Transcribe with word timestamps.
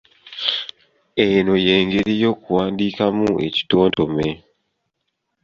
Eno 1.27 1.53
y'engeri 1.65 2.13
y’okuwandiikamu 2.21 3.29
ekitontome 3.47 4.29